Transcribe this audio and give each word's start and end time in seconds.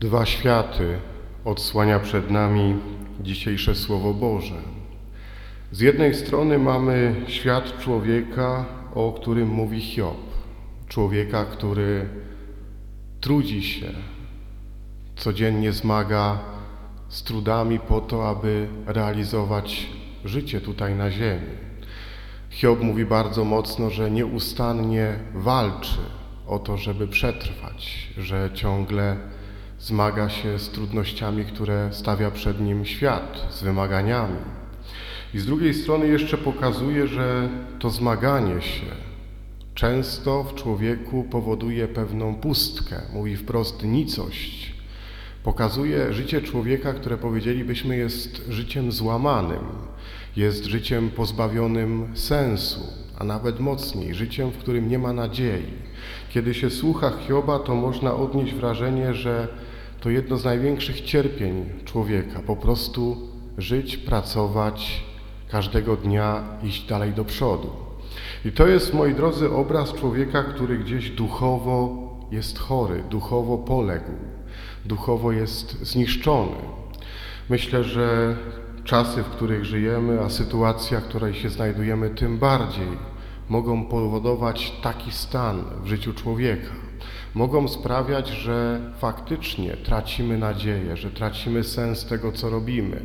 Dwa 0.00 0.26
światy 0.26 0.98
odsłania 1.44 1.98
przed 1.98 2.30
nami 2.30 2.76
dzisiejsze 3.20 3.74
Słowo 3.74 4.14
Boże. 4.14 4.54
Z 5.72 5.80
jednej 5.80 6.14
strony 6.14 6.58
mamy 6.58 7.14
świat 7.26 7.78
człowieka, 7.78 8.64
o 8.94 9.12
którym 9.12 9.48
mówi 9.48 9.80
Hiob. 9.80 10.16
Człowieka, 10.88 11.44
który 11.44 12.08
trudzi 13.20 13.62
się, 13.62 13.86
codziennie 15.16 15.72
zmaga 15.72 16.38
z 17.08 17.22
trudami 17.22 17.78
po 17.78 18.00
to, 18.00 18.28
aby 18.28 18.68
realizować 18.86 19.86
życie 20.24 20.60
tutaj 20.60 20.94
na 20.94 21.10
ziemi. 21.10 21.56
Hiob 22.50 22.80
mówi 22.80 23.04
bardzo 23.04 23.44
mocno, 23.44 23.90
że 23.90 24.10
nieustannie 24.10 25.18
walczy 25.34 26.00
o 26.46 26.58
to, 26.58 26.76
żeby 26.76 27.08
przetrwać, 27.08 28.08
że 28.18 28.50
ciągle 28.54 29.16
zmaga 29.78 30.28
się 30.28 30.58
z 30.58 30.68
trudnościami, 30.68 31.44
które 31.44 31.88
stawia 31.92 32.30
przed 32.30 32.60
nim 32.60 32.84
świat, 32.84 33.46
z 33.50 33.62
wymaganiami. 33.62 34.38
I 35.34 35.38
z 35.38 35.46
drugiej 35.46 35.74
strony 35.74 36.08
jeszcze 36.08 36.38
pokazuje, 36.38 37.06
że 37.06 37.48
to 37.78 37.90
zmaganie 37.90 38.62
się 38.62 39.08
często 39.78 40.44
w 40.44 40.54
człowieku 40.54 41.24
powoduje 41.30 41.88
pewną 41.88 42.34
pustkę, 42.34 43.02
mówi 43.12 43.36
wprost 43.36 43.82
nicość. 43.84 44.74
Pokazuje 45.44 46.12
życie 46.12 46.42
człowieka, 46.42 46.92
które 46.92 47.18
powiedzielibyśmy 47.18 47.96
jest 47.96 48.42
życiem 48.48 48.92
złamanym, 48.92 49.64
jest 50.36 50.64
życiem 50.64 51.10
pozbawionym 51.10 52.08
sensu, 52.14 52.80
a 53.18 53.24
nawet 53.24 53.60
mocniej, 53.60 54.14
życiem, 54.14 54.50
w 54.50 54.58
którym 54.58 54.88
nie 54.88 54.98
ma 54.98 55.12
nadziei. 55.12 55.66
Kiedy 56.30 56.54
się 56.54 56.70
słucha 56.70 57.10
Hioba, 57.10 57.58
to 57.58 57.74
można 57.74 58.14
odnieść 58.14 58.54
wrażenie, 58.54 59.14
że 59.14 59.48
to 60.00 60.10
jedno 60.10 60.36
z 60.36 60.44
największych 60.44 61.00
cierpień 61.00 61.64
człowieka, 61.84 62.40
po 62.46 62.56
prostu 62.56 63.16
żyć, 63.58 63.96
pracować, 63.96 65.04
każdego 65.50 65.96
dnia 65.96 66.44
iść 66.62 66.86
dalej 66.86 67.12
do 67.12 67.24
przodu. 67.24 67.70
I 68.44 68.52
to 68.52 68.66
jest, 68.66 68.94
moi 68.94 69.14
drodzy, 69.14 69.50
obraz 69.50 69.94
człowieka, 69.94 70.42
który 70.42 70.78
gdzieś 70.78 71.10
duchowo 71.10 72.08
jest 72.30 72.58
chory, 72.58 73.04
duchowo 73.10 73.58
poległ, 73.58 74.12
duchowo 74.84 75.32
jest 75.32 75.86
zniszczony. 75.86 76.56
Myślę, 77.50 77.84
że 77.84 78.36
czasy, 78.88 79.22
w 79.22 79.28
których 79.28 79.64
żyjemy, 79.64 80.20
a 80.20 80.30
sytuacja, 80.30 81.00
w 81.00 81.04
której 81.04 81.34
się 81.34 81.50
znajdujemy, 81.50 82.10
tym 82.10 82.38
bardziej 82.38 82.88
mogą 83.48 83.84
powodować 83.84 84.72
taki 84.82 85.12
stan 85.12 85.64
w 85.82 85.86
życiu 85.86 86.14
człowieka. 86.14 86.72
Mogą 87.34 87.68
sprawiać, 87.68 88.28
że 88.28 88.80
faktycznie 88.98 89.76
tracimy 89.76 90.38
nadzieję, 90.38 90.96
że 90.96 91.10
tracimy 91.10 91.64
sens 91.64 92.06
tego, 92.06 92.32
co 92.32 92.50
robimy, 92.50 93.00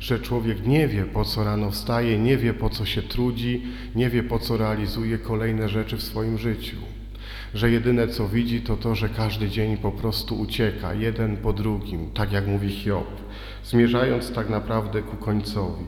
że 0.00 0.20
człowiek 0.20 0.66
nie 0.66 0.88
wie, 0.88 1.04
po 1.04 1.24
co 1.24 1.44
rano 1.44 1.70
wstaje, 1.70 2.18
nie 2.18 2.36
wie, 2.36 2.54
po 2.54 2.70
co 2.70 2.84
się 2.84 3.02
trudzi, 3.02 3.62
nie 3.94 4.10
wie, 4.10 4.22
po 4.22 4.38
co 4.38 4.56
realizuje 4.56 5.18
kolejne 5.18 5.68
rzeczy 5.68 5.96
w 5.96 6.02
swoim 6.02 6.38
życiu. 6.38 6.76
Że 7.54 7.70
jedyne, 7.70 8.08
co 8.08 8.28
widzi, 8.28 8.60
to 8.60 8.76
to, 8.76 8.94
że 8.94 9.08
każdy 9.08 9.48
dzień 9.48 9.76
po 9.76 9.92
prostu 9.92 10.40
ucieka, 10.40 10.94
jeden 10.94 11.36
po 11.36 11.52
drugim, 11.52 12.10
tak 12.10 12.32
jak 12.32 12.46
mówi 12.46 12.68
Hiob, 12.68 13.06
zmierzając 13.64 14.32
tak 14.32 14.50
naprawdę 14.50 15.02
ku 15.02 15.16
końcowi. 15.16 15.84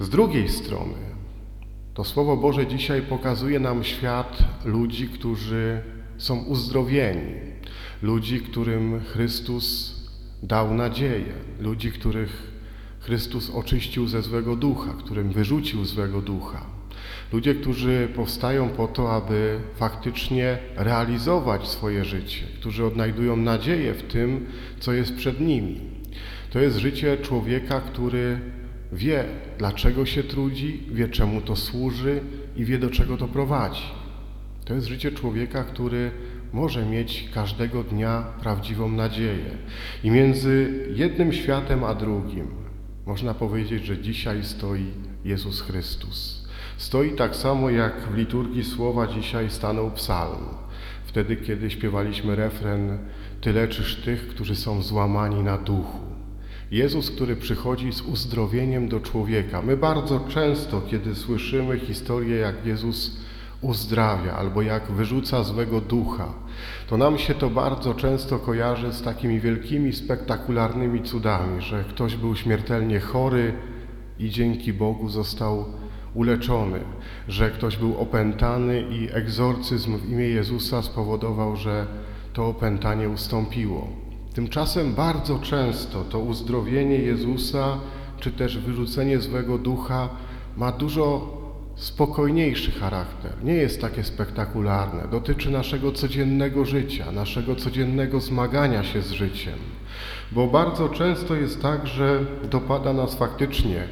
Z 0.00 0.08
drugiej 0.08 0.48
strony, 0.48 0.94
to 1.94 2.04
Słowo 2.04 2.36
Boże 2.36 2.66
dzisiaj 2.66 3.02
pokazuje 3.02 3.60
nam 3.60 3.84
świat 3.84 4.38
ludzi, 4.64 5.08
którzy 5.08 5.80
są 6.18 6.38
uzdrowieni, 6.38 7.34
ludzi, 8.02 8.40
którym 8.40 9.00
Chrystus 9.00 9.96
dał 10.42 10.74
nadzieję, 10.74 11.34
ludzi, 11.60 11.92
których 11.92 12.52
Chrystus 13.00 13.50
oczyścił 13.50 14.06
ze 14.06 14.22
złego 14.22 14.56
ducha, 14.56 14.92
którym 14.92 15.30
wyrzucił 15.30 15.84
złego 15.84 16.20
ducha. 16.20 16.75
Ludzie, 17.32 17.54
którzy 17.54 18.08
powstają 18.16 18.68
po 18.68 18.88
to, 18.88 19.12
aby 19.12 19.58
faktycznie 19.74 20.58
realizować 20.76 21.68
swoje 21.68 22.04
życie, 22.04 22.46
którzy 22.60 22.84
odnajdują 22.84 23.36
nadzieję 23.36 23.94
w 23.94 24.02
tym, 24.02 24.46
co 24.80 24.92
jest 24.92 25.14
przed 25.14 25.40
nimi. 25.40 25.80
To 26.50 26.60
jest 26.60 26.76
życie 26.76 27.16
człowieka, 27.16 27.80
który 27.80 28.40
wie, 28.92 29.24
dlaczego 29.58 30.06
się 30.06 30.22
trudzi, 30.22 30.82
wie, 30.92 31.08
czemu 31.08 31.40
to 31.40 31.56
służy 31.56 32.20
i 32.56 32.64
wie, 32.64 32.78
do 32.78 32.90
czego 32.90 33.16
to 33.16 33.28
prowadzi. 33.28 33.86
To 34.64 34.74
jest 34.74 34.86
życie 34.86 35.12
człowieka, 35.12 35.64
który 35.64 36.10
może 36.52 36.86
mieć 36.86 37.28
każdego 37.34 37.84
dnia 37.84 38.24
prawdziwą 38.40 38.88
nadzieję. 38.88 39.58
I 40.04 40.10
między 40.10 40.84
jednym 40.94 41.32
światem 41.32 41.84
a 41.84 41.94
drugim 41.94 42.66
można 43.06 43.34
powiedzieć, 43.34 43.84
że 43.84 43.98
dzisiaj 43.98 44.44
stoi 44.44 44.86
Jezus 45.24 45.60
Chrystus. 45.60 46.45
Stoi 46.76 47.12
tak 47.12 47.36
samo 47.36 47.70
jak 47.70 48.00
w 48.00 48.16
liturgii 48.16 48.64
słowa 48.64 49.06
dzisiaj 49.06 49.50
stanął 49.50 49.90
psalm. 49.90 50.44
Wtedy, 51.04 51.36
kiedy 51.36 51.70
śpiewaliśmy 51.70 52.36
refren 52.36 52.98
Ty 53.40 53.52
leczysz 53.52 53.96
tych, 53.96 54.28
którzy 54.28 54.56
są 54.56 54.82
złamani 54.82 55.42
na 55.42 55.58
duchu. 55.58 56.00
Jezus, 56.70 57.10
który 57.10 57.36
przychodzi 57.36 57.92
z 57.92 58.02
uzdrowieniem 58.02 58.88
do 58.88 59.00
człowieka. 59.00 59.62
My 59.62 59.76
bardzo 59.76 60.20
często, 60.20 60.80
kiedy 60.80 61.14
słyszymy 61.14 61.78
historię, 61.78 62.36
jak 62.36 62.66
Jezus 62.66 63.16
uzdrawia 63.60 64.32
albo 64.32 64.62
jak 64.62 64.92
wyrzuca 64.92 65.44
złego 65.44 65.80
ducha, 65.80 66.32
to 66.86 66.96
nam 66.96 67.18
się 67.18 67.34
to 67.34 67.50
bardzo 67.50 67.94
często 67.94 68.38
kojarzy 68.38 68.92
z 68.92 69.02
takimi 69.02 69.40
wielkimi, 69.40 69.92
spektakularnymi 69.92 71.02
cudami, 71.02 71.62
że 71.62 71.84
ktoś 71.84 72.16
był 72.16 72.36
śmiertelnie 72.36 73.00
chory 73.00 73.52
i 74.18 74.30
dzięki 74.30 74.72
Bogu 74.72 75.08
został 75.08 75.64
uleczony, 76.16 76.80
że 77.28 77.50
ktoś 77.50 77.76
był 77.76 78.00
opętany 78.00 78.84
i 78.90 79.08
egzorcyzm 79.12 79.98
w 79.98 80.10
imię 80.10 80.28
Jezusa 80.28 80.82
spowodował, 80.82 81.56
że 81.56 81.86
to 82.32 82.46
opętanie 82.46 83.08
ustąpiło. 83.08 83.88
Tymczasem 84.34 84.94
bardzo 84.94 85.38
często 85.38 86.04
to 86.04 86.18
uzdrowienie 86.18 86.98
Jezusa, 86.98 87.78
czy 88.20 88.32
też 88.32 88.58
wyrzucenie 88.58 89.20
złego 89.20 89.58
ducha 89.58 90.08
ma 90.56 90.72
dużo 90.72 91.36
spokojniejszy 91.76 92.72
charakter, 92.72 93.32
nie 93.44 93.54
jest 93.54 93.80
takie 93.80 94.04
spektakularne, 94.04 95.08
dotyczy 95.10 95.50
naszego 95.50 95.92
codziennego 95.92 96.64
życia, 96.64 97.12
naszego 97.12 97.56
codziennego 97.56 98.20
zmagania 98.20 98.84
się 98.84 99.02
z 99.02 99.10
życiem. 99.10 99.58
Bo 100.32 100.46
bardzo 100.46 100.88
często 100.88 101.34
jest 101.34 101.62
tak, 101.62 101.86
że 101.86 102.20
dopada 102.50 102.92
nas 102.92 103.14
faktycznie 103.14 103.88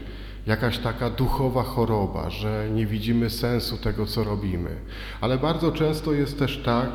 jakaś 0.46 0.78
taka 0.78 1.10
duchowa 1.10 1.62
choroba, 1.62 2.30
że 2.30 2.68
nie 2.74 2.86
widzimy 2.86 3.30
sensu 3.30 3.76
tego, 3.76 4.06
co 4.06 4.24
robimy. 4.24 4.70
Ale 5.20 5.38
bardzo 5.38 5.72
często 5.72 6.12
jest 6.12 6.38
też 6.38 6.62
tak, 6.64 6.90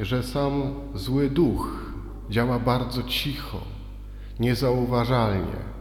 że 0.00 0.22
sam 0.22 0.74
zły 0.94 1.30
duch 1.30 1.92
działa 2.30 2.58
bardzo 2.58 3.02
cicho, 3.02 3.60
niezauważalnie, 4.40 5.72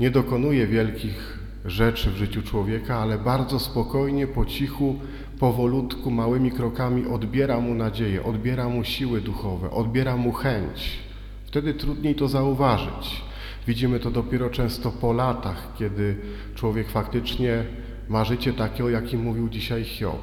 nie 0.00 0.10
dokonuje 0.10 0.66
wielkich 0.66 1.38
rzeczy 1.64 2.10
w 2.10 2.16
życiu 2.16 2.42
człowieka, 2.42 2.96
ale 2.96 3.18
bardzo 3.18 3.58
spokojnie, 3.58 4.26
po 4.26 4.44
cichu, 4.44 4.98
powolutku, 5.38 6.10
małymi 6.10 6.50
krokami 6.50 7.06
odbiera 7.06 7.60
mu 7.60 7.74
nadzieję, 7.74 8.24
odbiera 8.24 8.68
mu 8.68 8.84
siły 8.84 9.20
duchowe, 9.20 9.70
odbiera 9.70 10.16
mu 10.16 10.32
chęć. 10.32 10.98
Wtedy 11.46 11.74
trudniej 11.74 12.14
to 12.14 12.28
zauważyć. 12.28 13.22
Widzimy 13.66 14.00
to 14.00 14.10
dopiero 14.10 14.50
często 14.50 14.90
po 14.90 15.12
latach, 15.12 15.68
kiedy 15.78 16.16
człowiek 16.54 16.88
faktycznie 16.90 17.64
ma 18.08 18.24
życie 18.24 18.52
takie, 18.52 18.84
o 18.84 18.88
jakim 18.88 19.22
mówił 19.22 19.48
dzisiaj 19.48 19.84
Hiob. 19.84 20.22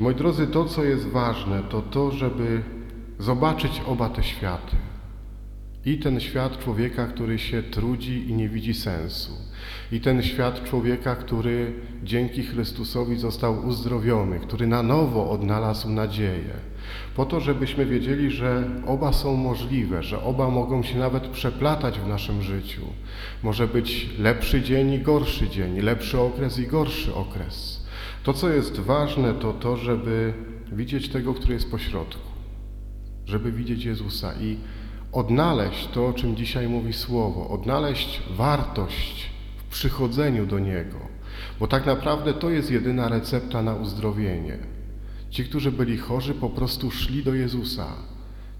moi 0.00 0.14
drodzy, 0.14 0.46
to 0.46 0.64
co 0.64 0.84
jest 0.84 1.06
ważne, 1.06 1.62
to 1.62 1.82
to, 1.82 2.10
żeby 2.10 2.62
zobaczyć 3.18 3.82
oba 3.86 4.08
te 4.08 4.22
światy. 4.22 4.76
I 5.86 5.98
ten 5.98 6.20
świat 6.20 6.58
człowieka, 6.58 7.06
który 7.06 7.38
się 7.38 7.62
trudzi 7.62 8.28
i 8.28 8.34
nie 8.34 8.48
widzi 8.48 8.74
sensu. 8.74 9.32
I 9.92 10.00
ten 10.00 10.22
świat 10.22 10.64
człowieka, 10.64 11.16
który 11.16 11.72
dzięki 12.04 12.42
Chrystusowi 12.42 13.18
został 13.18 13.66
uzdrowiony, 13.66 14.40
który 14.40 14.66
na 14.66 14.82
nowo 14.82 15.30
odnalazł 15.30 15.90
nadzieję. 15.90 16.54
Po 17.16 17.26
to, 17.26 17.40
żebyśmy 17.40 17.86
wiedzieli, 17.86 18.30
że 18.30 18.70
oba 18.86 19.12
są 19.12 19.36
możliwe, 19.36 20.02
że 20.02 20.22
oba 20.22 20.50
mogą 20.50 20.82
się 20.82 20.98
nawet 20.98 21.26
przeplatać 21.26 21.98
w 21.98 22.08
naszym 22.08 22.42
życiu. 22.42 22.82
Może 23.42 23.68
być 23.68 24.08
lepszy 24.18 24.62
dzień 24.62 24.92
i 24.92 24.98
gorszy 24.98 25.48
dzień, 25.48 25.80
lepszy 25.80 26.20
okres 26.20 26.58
i 26.58 26.66
gorszy 26.66 27.14
okres. 27.14 27.86
To, 28.22 28.32
co 28.32 28.48
jest 28.48 28.80
ważne, 28.80 29.34
to 29.34 29.52
to, 29.52 29.76
żeby 29.76 30.32
widzieć 30.72 31.08
tego, 31.08 31.34
który 31.34 31.54
jest 31.54 31.70
pośrodku, 31.70 32.32
żeby 33.26 33.52
widzieć 33.52 33.84
Jezusa 33.84 34.32
i 34.40 34.56
odnaleźć 35.12 35.88
to, 35.88 36.06
o 36.06 36.12
czym 36.12 36.36
dzisiaj 36.36 36.68
mówi 36.68 36.92
Słowo, 36.92 37.48
odnaleźć 37.48 38.22
wartość 38.30 39.30
w 39.56 39.64
przychodzeniu 39.64 40.46
do 40.46 40.58
Niego, 40.58 40.98
bo 41.60 41.66
tak 41.66 41.86
naprawdę 41.86 42.34
to 42.34 42.50
jest 42.50 42.70
jedyna 42.70 43.08
recepta 43.08 43.62
na 43.62 43.74
uzdrowienie. 43.74 44.58
Ci, 45.30 45.44
którzy 45.44 45.72
byli 45.72 45.98
chorzy, 45.98 46.34
po 46.34 46.50
prostu 46.50 46.90
szli 46.90 47.24
do 47.24 47.34
Jezusa. 47.34 47.86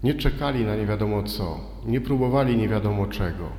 Nie 0.03 0.13
czekali 0.13 0.65
na 0.65 0.75
nie 0.75 0.85
wiadomo 0.85 1.23
co, 1.23 1.59
nie 1.85 2.01
próbowali 2.01 2.57
nie 2.57 2.69
wiadomo 2.69 3.07
czego, 3.07 3.49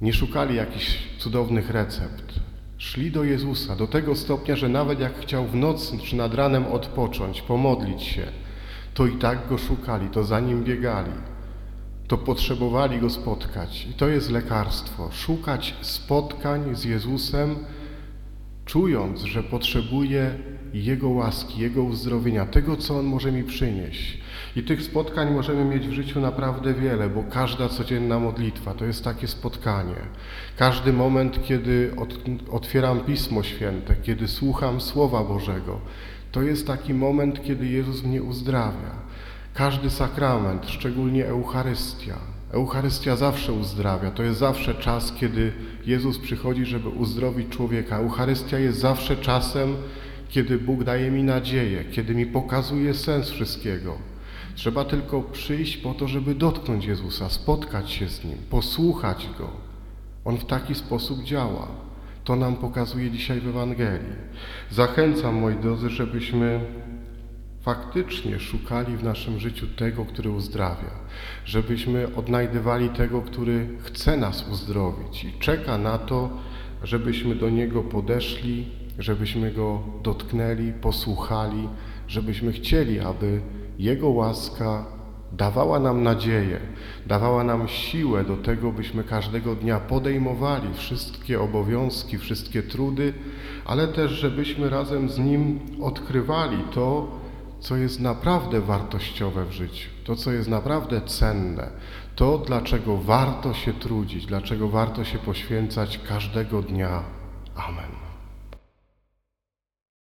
nie 0.00 0.12
szukali 0.12 0.56
jakichś 0.56 0.98
cudownych 1.18 1.70
recept. 1.70 2.40
Szli 2.78 3.10
do 3.10 3.24
Jezusa 3.24 3.76
do 3.76 3.86
tego 3.86 4.16
stopnia, 4.16 4.56
że 4.56 4.68
nawet 4.68 5.00
jak 5.00 5.20
chciał 5.20 5.46
w 5.46 5.54
nocy 5.54 5.98
czy 5.98 6.16
nad 6.16 6.34
ranem 6.34 6.66
odpocząć, 6.66 7.42
pomodlić 7.42 8.02
się, 8.02 8.26
to 8.94 9.06
i 9.06 9.16
tak 9.16 9.48
go 9.48 9.58
szukali, 9.58 10.08
to 10.08 10.24
za 10.24 10.40
nim 10.40 10.64
biegali, 10.64 11.12
to 12.08 12.18
potrzebowali 12.18 13.00
go 13.00 13.10
spotkać. 13.10 13.86
I 13.90 13.94
to 13.94 14.08
jest 14.08 14.30
lekarstwo 14.30 15.10
szukać 15.12 15.74
spotkań 15.80 16.76
z 16.76 16.84
Jezusem, 16.84 17.56
czując, 18.64 19.22
że 19.22 19.42
potrzebuję 19.42 20.34
Jego 20.74 21.08
łaski, 21.08 21.60
Jego 21.60 21.82
uzdrowienia, 21.82 22.46
tego, 22.46 22.76
co 22.76 22.98
On 22.98 23.06
może 23.06 23.32
mi 23.32 23.44
przynieść. 23.44 24.18
I 24.56 24.62
tych 24.62 24.82
spotkań 24.82 25.34
możemy 25.34 25.64
mieć 25.64 25.88
w 25.88 25.92
życiu 25.92 26.20
naprawdę 26.20 26.74
wiele, 26.74 27.08
bo 27.08 27.24
każda 27.30 27.68
codzienna 27.68 28.18
modlitwa 28.18 28.74
to 28.74 28.84
jest 28.84 29.04
takie 29.04 29.28
spotkanie. 29.28 29.96
Każdy 30.56 30.92
moment, 30.92 31.46
kiedy 31.46 31.94
otwieram 32.50 33.00
Pismo 33.00 33.42
Święte, 33.42 33.96
kiedy 34.02 34.28
słucham 34.28 34.80
Słowa 34.80 35.24
Bożego, 35.24 35.80
to 36.32 36.42
jest 36.42 36.66
taki 36.66 36.94
moment, 36.94 37.42
kiedy 37.42 37.66
Jezus 37.66 38.02
mnie 38.02 38.22
uzdrawia. 38.22 39.07
Każdy 39.58 39.90
sakrament, 39.90 40.70
szczególnie 40.70 41.26
Eucharystia. 41.26 42.18
Eucharystia 42.50 43.16
zawsze 43.16 43.52
uzdrawia. 43.52 44.10
To 44.10 44.22
jest 44.22 44.38
zawsze 44.38 44.74
czas, 44.74 45.12
kiedy 45.12 45.52
Jezus 45.86 46.18
przychodzi, 46.18 46.64
żeby 46.64 46.88
uzdrowić 46.88 47.48
człowieka. 47.48 47.96
Eucharystia 47.96 48.58
jest 48.58 48.78
zawsze 48.78 49.16
czasem, 49.16 49.76
kiedy 50.28 50.58
Bóg 50.58 50.84
daje 50.84 51.10
mi 51.10 51.22
nadzieję, 51.22 51.84
kiedy 51.84 52.14
mi 52.14 52.26
pokazuje 52.26 52.94
sens 52.94 53.30
wszystkiego. 53.30 53.98
Trzeba 54.54 54.84
tylko 54.84 55.22
przyjść 55.22 55.76
po 55.76 55.94
to, 55.94 56.08
żeby 56.08 56.34
dotknąć 56.34 56.84
Jezusa, 56.84 57.28
spotkać 57.28 57.90
się 57.90 58.08
z 58.08 58.24
Nim, 58.24 58.38
posłuchać 58.50 59.28
Go. 59.38 59.50
On 60.24 60.38
w 60.38 60.44
taki 60.44 60.74
sposób 60.74 61.22
działa. 61.22 61.68
To 62.24 62.36
nam 62.36 62.56
pokazuje 62.56 63.10
dzisiaj 63.10 63.40
w 63.40 63.48
Ewangelii. 63.48 64.16
Zachęcam, 64.70 65.34
moi 65.34 65.54
drodzy, 65.54 65.90
żebyśmy 65.90 66.60
faktycznie 67.68 68.40
szukali 68.40 68.96
w 68.96 69.04
naszym 69.04 69.38
życiu 69.38 69.66
tego, 69.76 70.04
który 70.04 70.30
uzdrawia, 70.30 70.90
żebyśmy 71.44 72.14
odnajdywali 72.16 72.88
tego, 72.88 73.22
który 73.22 73.68
chce 73.82 74.16
nas 74.16 74.48
uzdrowić 74.52 75.24
i 75.24 75.32
czeka 75.32 75.78
na 75.78 75.98
to, 75.98 76.30
żebyśmy 76.82 77.34
do 77.34 77.50
Niego 77.50 77.82
podeszli, 77.82 78.68
żebyśmy 78.98 79.50
Go 79.50 79.82
dotknęli, 80.02 80.72
posłuchali, 80.72 81.68
żebyśmy 82.06 82.52
chcieli, 82.52 83.00
aby 83.00 83.40
Jego 83.78 84.08
łaska 84.08 84.86
dawała 85.32 85.78
nam 85.80 86.02
nadzieję, 86.02 86.60
dawała 87.06 87.44
nam 87.44 87.68
siłę 87.68 88.24
do 88.24 88.36
tego, 88.36 88.72
byśmy 88.72 89.04
każdego 89.04 89.54
dnia 89.54 89.80
podejmowali 89.80 90.74
wszystkie 90.74 91.40
obowiązki, 91.40 92.18
wszystkie 92.18 92.62
trudy, 92.62 93.12
ale 93.64 93.88
też, 93.88 94.12
żebyśmy 94.12 94.70
razem 94.70 95.08
z 95.08 95.18
Nim 95.18 95.60
odkrywali 95.80 96.58
to, 96.74 97.18
co 97.60 97.76
jest 97.76 98.00
naprawdę 98.00 98.60
wartościowe 98.60 99.44
w 99.44 99.52
życiu, 99.52 99.88
to, 100.04 100.16
co 100.16 100.32
jest 100.32 100.48
naprawdę 100.48 101.00
cenne, 101.00 101.70
to, 102.16 102.38
dlaczego 102.38 102.96
warto 102.96 103.54
się 103.54 103.72
trudzić, 103.72 104.26
dlaczego 104.26 104.68
warto 104.68 105.04
się 105.04 105.18
poświęcać 105.18 106.00
każdego 106.08 106.62
dnia. 106.62 107.02
Amen. 107.56 108.07